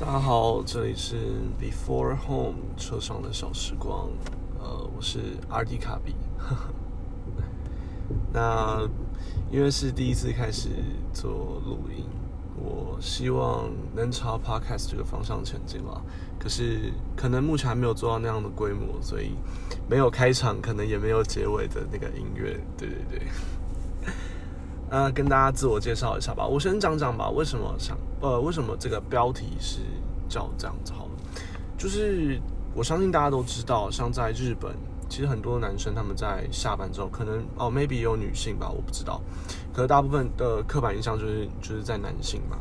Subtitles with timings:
[0.00, 1.16] 大家好，这里是
[1.60, 4.08] Before Home 车上的小时光，
[4.60, 5.18] 呃，我是
[5.48, 6.14] R D 卡比。
[8.32, 8.88] 那
[9.50, 10.68] 因为是第一次开始
[11.12, 12.04] 做录音，
[12.54, 16.00] 我希望能朝 Podcast 这个方向前进了。
[16.38, 19.32] 可是可能目前还没有做到那样的规模，所以
[19.90, 22.60] 没有开场，可能也没有结尾的那个音乐。
[22.76, 23.22] 对对对。
[24.90, 26.46] 呃，跟大家自我介绍一下吧。
[26.46, 29.80] 我先讲讲吧，为什么想呃，为什么这个标题是
[30.28, 31.10] 叫这样子好了？
[31.76, 32.40] 就是
[32.74, 34.74] 我相信大家都知道，像在日本，
[35.08, 39.20] 其实很多男生他们在下班之后，可能哦，maybe 有女性吧，我不知道。
[39.74, 42.56] 可是大部分的刻板印象就是就是在男性嘛，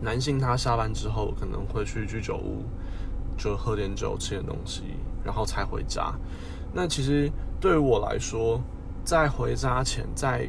[0.00, 2.62] 男性他下班之后可能会去居酒屋，
[3.38, 4.82] 就喝点酒，吃点东西，
[5.24, 6.12] 然后才回家。
[6.72, 8.60] 那其实对于我来说，
[9.02, 10.48] 在回家前，在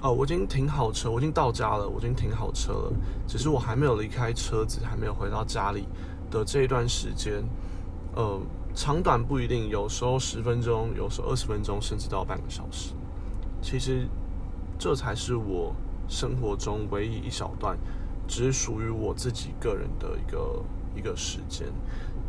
[0.00, 2.92] 哦，我已经停好车，我已经到家了，我已经停好车了。
[3.26, 5.86] 只是我还没有离开车子，还没有回到家里
[6.30, 7.42] 的这一段时间，
[8.14, 8.40] 呃，
[8.74, 12.94] 长短不一定，有时候十分钟，有时候二十分钟，甚至到半个小时。
[13.60, 14.06] 其实
[14.78, 15.74] 这才是我
[16.08, 17.76] 生活中唯一一小段，
[18.28, 20.64] 只属于我自己个人的一个
[20.94, 21.66] 一个时间。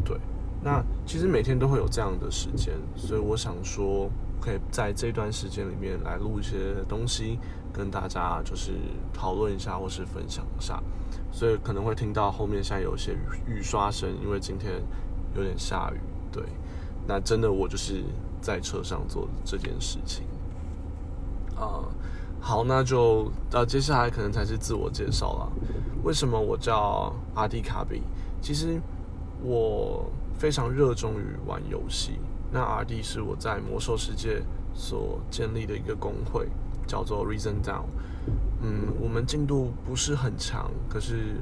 [0.04, 0.18] 对，
[0.64, 4.10] 那其实每天都会有这样的时间，所以我想说，
[4.50, 7.38] 可以在这段时间里面来录一些东西。
[7.72, 8.72] 跟大家就是
[9.14, 10.82] 讨论一下，或是分享一下，
[11.32, 13.18] 所以可能会听到后面现在有些雨
[13.60, 14.82] 雨刷声，因为今天
[15.36, 16.00] 有点下雨。
[16.32, 16.44] 对，
[17.08, 18.04] 那真的我就是
[18.42, 20.26] 在车上做这件事情。
[21.56, 21.86] 啊，
[22.42, 25.52] 好，那就呃接下来可能才是自我介绍了。
[26.04, 28.02] 为什么我叫阿迪卡比？
[28.42, 28.82] 其实
[29.44, 32.20] 我非常热衷于玩游戏。
[32.52, 36.48] 那 RD 是我在魔兽世界所建立的一个工会。
[36.88, 37.84] 叫做 Reason Down，
[38.64, 41.36] 嗯，我们进度不是很强，可是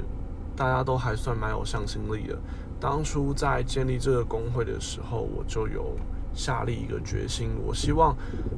[0.57, 2.37] 大家都还算蛮有向心力的。
[2.81, 5.95] 当初在建立这个工会的时候，我就有
[6.33, 8.13] 下立一个决心，我希望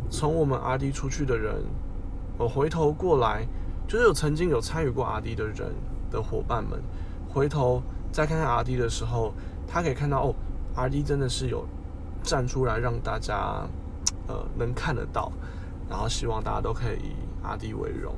[0.09, 1.63] 从我们 RD 出去的人，
[2.39, 3.45] 我回头过来，
[3.87, 5.71] 就是有曾经有参与过 RD 的人
[6.09, 6.81] 的伙伴们，
[7.31, 9.31] 回头再看看 RD 的时候，
[9.67, 10.35] 他可以看到哦
[10.75, 11.67] ，RD 真的是有
[12.23, 13.67] 站出来让大家
[14.27, 15.31] 呃能看得到。
[15.89, 18.13] 然后希望大家都可以以阿弟为荣，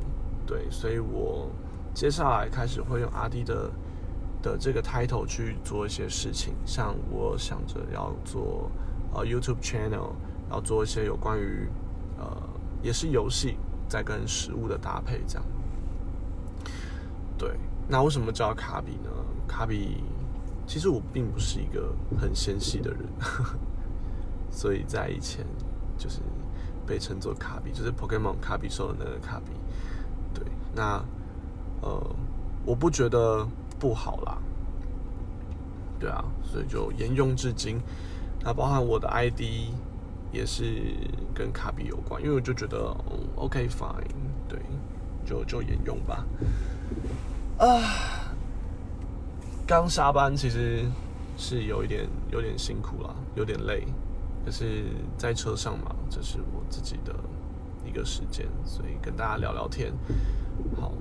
[0.45, 1.50] 对，所以我
[1.94, 3.72] 接下来开始会用阿弟的
[4.41, 8.69] 的这个 title 去做一些事情，像我想着要做
[9.13, 10.09] 呃 YouTube channel，
[10.50, 11.69] 要做一些有关于
[12.17, 12.25] 呃
[12.84, 13.56] 也是游戏
[13.88, 15.45] 在跟食物的搭配这样。
[17.38, 17.57] 对，
[17.88, 19.09] 那为什么叫卡比呢？
[19.47, 20.03] 卡比
[20.67, 23.00] 其实我并不是一个很纤细的人，
[24.51, 25.45] 所以在以前
[25.97, 26.19] 就是。
[26.84, 29.51] 被称作卡比，就是 Pokemon 卡比兽的那个卡比。
[30.34, 30.44] 对，
[30.75, 31.01] 那
[31.81, 32.16] 呃，
[32.66, 33.47] 我不觉得
[33.79, 34.38] 不好啦。
[36.00, 37.79] 对啊，所以就沿用至今。
[38.44, 39.72] 那包含我的 ID
[40.34, 40.84] 也是
[41.34, 42.94] 跟卡比有关，因为我就觉得
[43.35, 44.03] OK fine，
[44.50, 44.59] 对，
[45.23, 46.25] 就就沿用吧。
[47.59, 47.79] 啊，
[49.66, 50.84] 刚下班其实
[51.38, 53.88] 是有一点有点辛苦了，有点累。
[54.44, 54.85] 可是，
[55.18, 57.13] 在车上嘛，这是我自己的
[57.85, 59.94] 一个时间，所以跟大家聊聊天。
[60.79, 60.91] 好，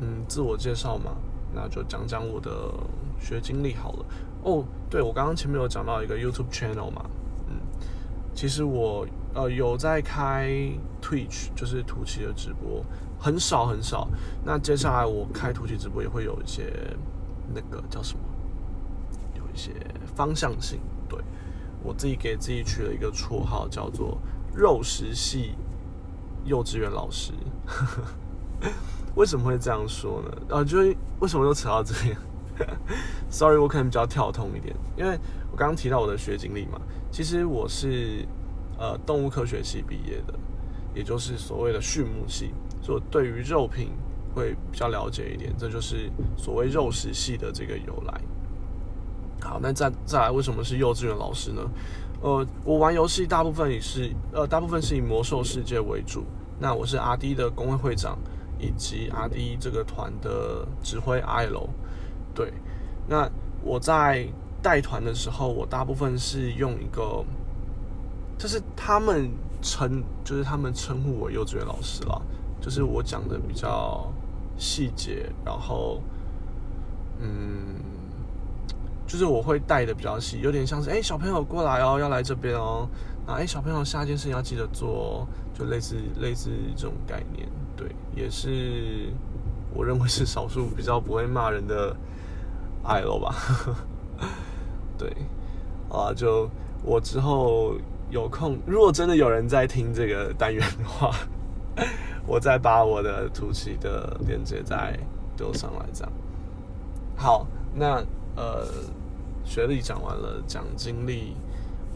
[0.00, 1.16] 嗯，自我介绍嘛，
[1.54, 2.72] 那就讲讲我的
[3.18, 4.06] 学经历好了。
[4.42, 7.04] 哦，对，我刚刚前面有讲到一个 YouTube channel 嘛，
[7.48, 7.56] 嗯，
[8.34, 10.50] 其实我呃有在开
[11.00, 12.84] Twitch，就是图奇的直播，
[13.18, 14.06] 很少很少。
[14.44, 16.72] 那接下来我开图奇直播也会有一些
[17.54, 18.24] 那个叫什么，
[19.34, 19.72] 有一些
[20.14, 20.78] 方向性。
[21.08, 21.18] 对
[21.82, 24.18] 我自己给自己取了一个绰号，叫做
[24.54, 25.54] “肉食系
[26.44, 27.32] 幼稚园老师”。
[29.14, 30.56] 为什么会这样说呢？
[30.56, 32.16] 啊，就是为什么又扯到这边？
[33.28, 35.18] Sorry，我可能比较跳通一点，因为
[35.50, 36.80] 我刚刚提到我的学经历嘛。
[37.10, 38.26] 其实我是
[38.78, 40.34] 呃动物科学系毕业的，
[40.94, 43.90] 也就是所谓的畜牧系，所以对于肉品
[44.34, 45.52] 会比较了解一点。
[45.58, 48.20] 这就是所谓肉食系的这个由来。
[49.42, 51.60] 好，那再再来，为什么是幼稚园老师呢？
[52.22, 56.24] 呃，我玩游戏大部分也是，呃，大部分是以魔兽世界为主。
[56.60, 58.16] 那我是阿 D 的工会会长，
[58.60, 61.68] 以及阿 D 这个团的指挥 I L。
[62.32, 62.52] 对，
[63.08, 63.28] 那
[63.64, 64.28] 我在
[64.62, 67.24] 带团的时候，我大部分是用一个，
[68.38, 69.28] 就是他们
[69.60, 72.22] 称，就是他们称呼我幼稚园老师了，
[72.60, 74.08] 就是我讲的比较
[74.56, 76.00] 细节，然后，
[77.18, 77.91] 嗯。
[79.06, 82.88] 就是我会带的比较细，有点像是哎小朋友过来哦，要来这边哦，
[83.26, 89.12] 那哎小朋友下一件事情要记得做哦，就类似类似这种概念，对，也是
[89.74, 91.94] 我认为是少数比较不会骂人的
[92.84, 93.34] 爱了吧？
[94.96, 95.14] 对，
[95.90, 96.48] 啊，就
[96.84, 97.74] 我之后
[98.10, 101.14] 有空，如果真的有人在听这个单元的话，
[102.26, 104.98] 我再把我的图奇的链接再
[105.36, 106.12] 丢上来，这样。
[107.16, 108.02] 好，那
[108.36, 108.66] 呃，
[109.44, 111.36] 学历讲完了，讲经历。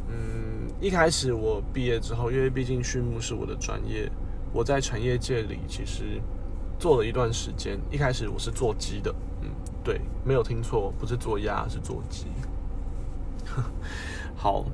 [0.09, 4.11] 嗯，一开始我毕业之后，因为毕竟畜牧是我的专业，
[4.53, 6.21] 我在产业界里其实
[6.79, 7.79] 做了一段时间。
[7.91, 9.49] 一开始我是做鸡的，嗯，
[9.83, 12.27] 对，没有听错，不是做鸭，是做鸡。
[14.37, 14.65] 好，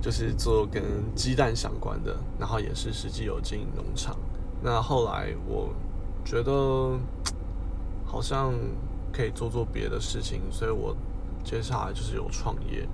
[0.00, 0.82] 就是做跟
[1.14, 4.16] 鸡蛋相关的，然后也是实际有经营农场。
[4.62, 5.74] 那后来我
[6.24, 6.98] 觉得
[8.04, 8.54] 好像
[9.14, 10.96] 可以做做别的事情，所以我
[11.44, 12.88] 接下来就是有创业。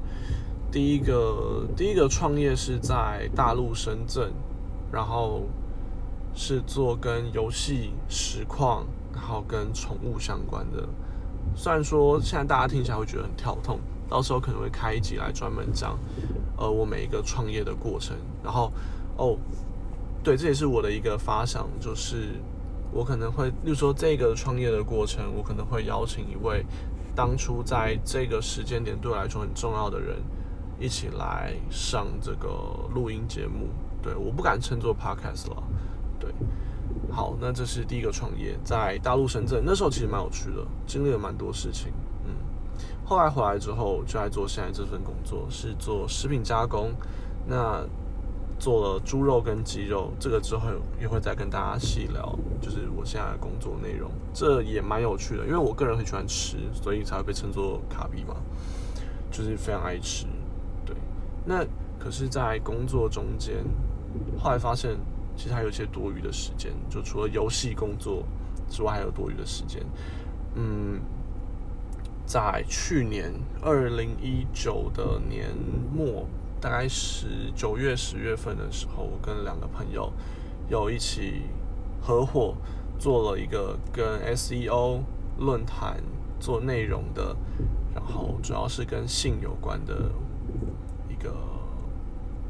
[0.71, 4.31] 第一个第一个创业是在大陆深圳，
[4.93, 5.43] 然后
[6.35, 10.87] 是做跟游戏实况，然后跟宠物相关的。
[11.57, 15.99] 虽然说现在大家听起来会觉得很跳痛，到时候可能会开一集来专门讲，
[16.57, 18.17] 呃，我每一个创业的过程。
[18.45, 18.71] 然后
[19.17, 19.37] 哦，
[20.23, 22.35] 对，这也是我的一个发想，就是
[22.93, 26.65] 我可能会，例如说这个创业的过程，我可能会邀请一位
[27.15, 30.17] 当初在这个时间点对我来说很重要的人。
[30.83, 32.49] 一起来上这个
[32.95, 33.69] 录音节目，
[34.01, 35.63] 对，我不敢称作 podcast 了，
[36.19, 36.33] 对，
[37.11, 41.93] 好，那这是第一个创业，在大陆深圳，那时候其实蛮有趣的，经历了蛮多事情，
[42.25, 42.33] 嗯，
[43.05, 46.93] 后来回来之后就来做现在这份工作，是做食品加工，
[47.47, 47.85] 那
[48.61, 50.69] 做了猪肉跟鸡肉，这个之后
[51.01, 58.37] 也会再跟大家细聊，就是我现在的工作内容，这也蛮有趣的，因为我个人很喜欢吃，所以才会被称作卡比嘛，
[59.31, 60.27] 就是非常爱吃。
[60.85, 60.95] 对
[61.45, 61.65] 那
[61.99, 63.57] 可是，在工作中间，
[64.39, 64.97] 后来发现，
[65.37, 66.73] 其实还有一些多余的时间。
[66.89, 68.25] 就除了游戏工作
[68.69, 69.83] 之外，还有多余的时间。
[70.55, 71.01] 嗯，
[72.25, 73.33] 在去年
[73.63, 75.51] 二零一九的年
[75.95, 76.27] 末，
[76.61, 80.13] 大概十九月、十月份的时候，我跟两个朋友
[80.69, 81.43] 有一起
[82.01, 82.55] 合伙
[82.99, 85.01] 做了一个跟 SEO
[85.39, 86.03] 论坛
[86.39, 87.37] 做内容的，
[87.95, 90.11] 然后主要是跟性有关的
[91.09, 91.15] 一。
[91.23, 91.35] 个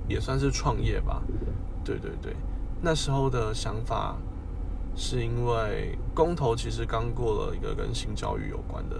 [0.06, 1.22] 也算是创业吧，
[1.84, 2.36] 对对对，
[2.80, 4.16] 那时候的想法
[4.94, 8.96] 是因为公投其实刚过了一个跟性教育有关的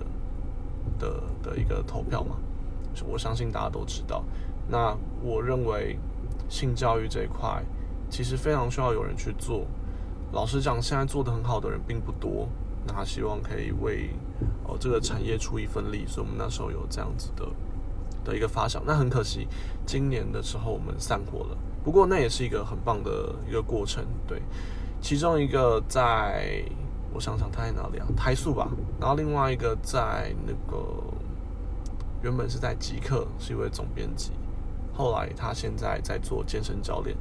[0.99, 2.35] 的的一个投票嘛，
[3.07, 4.25] 我相信大家都知道。
[4.71, 5.99] 那我认为
[6.49, 7.63] 性教育这一块
[8.09, 9.67] 其实非常需要有人去做。
[10.33, 12.49] 老实讲，现在做的很好的人并不多，
[12.87, 14.11] 那希望可以为
[14.65, 17.47] 哦这个产业出一份力，所以我们那时候有这样子的。
[18.23, 19.49] 的一个发想，那很可惜，
[19.87, 21.57] 今年的时候我们散伙了。
[21.83, 24.43] 不过那也是一个很棒的一个过程，对。
[25.01, 26.63] 其中一个在，
[27.15, 28.07] 我想想他在哪里啊？
[28.15, 28.71] 台塑吧。
[29.01, 31.03] 然后另外一个在那个，
[32.23, 34.33] 原本是在极客，是一位总编辑。
[35.01, 37.17] 后来他现在在做健身教练。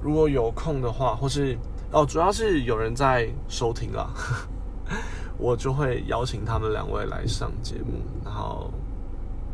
[0.00, 1.58] 如果有空的话，或是
[1.90, 4.10] 哦，主要是有人在收听啦，
[5.36, 8.70] 我就会邀请他们两位来上节目，然后。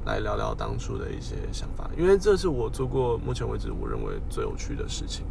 [0.06, 5.24] 来聊聊当初的一些想法，因为这是我做过目前为止我认为最有趣的事情。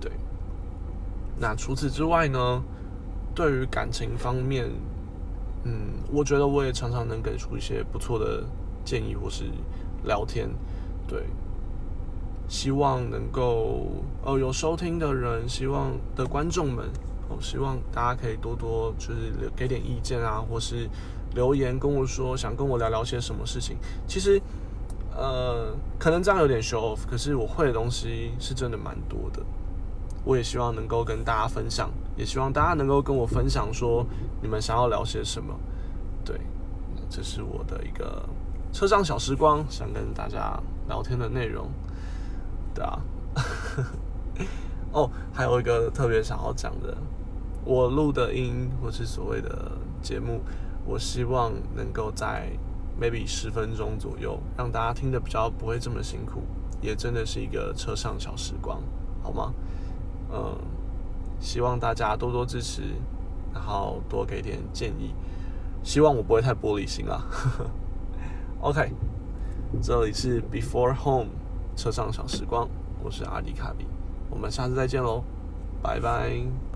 [0.00, 0.10] 对，
[1.38, 2.60] 那除此之外呢？
[3.32, 4.68] 对于感情方面，
[5.62, 8.42] 嗯，我觉得我也常常能给出一些不错的
[8.84, 9.44] 建议或是
[10.02, 10.50] 聊天。
[11.10, 11.24] 对，
[12.46, 13.88] 希望能够
[14.22, 16.86] 哦有收听的人，希望的观众们
[17.28, 20.88] 哦，希望大家可以多多就是给点意见啊，或是。
[21.32, 24.42] 留言跟我说想跟我聊聊些什么事情，其实，
[25.14, 29.40] 呃，可能这样有点 show off，可是我会的东西是真的蛮多的。
[30.24, 34.04] 我也希望能够跟大家分享，也希望大家能够跟我分享说
[34.42, 35.54] 你们想要聊些什么。
[36.24, 36.36] 对，
[37.08, 38.28] 这是我的一个
[38.72, 40.60] 车上小时光，想跟大家
[40.90, 41.70] 聊天的内容。
[42.74, 43.00] 对啊，
[44.92, 46.96] 哦，还有一个特别想要讲的，
[47.64, 49.70] 我录的音或是所谓的
[50.02, 50.40] 节目。
[50.84, 52.50] 我希望能够在
[53.00, 56.42] maybe 十分钟左右，让大家听得比较不会这么辛苦，
[56.80, 58.82] 也真的是一个车上小时光，
[59.22, 59.52] 好吗？
[60.32, 60.56] 嗯，
[61.38, 62.82] 希望大家多多支持，
[63.52, 65.14] 然后多给点建议，
[65.84, 67.22] 希望我不会太玻璃心啦。
[68.60, 68.90] OK，
[69.78, 71.28] 这里是 Before Home
[71.74, 72.68] 车上小时光，
[73.02, 73.86] 我是阿迪卡比，
[74.28, 75.22] 我们下次再见喽，
[75.82, 76.69] 拜拜。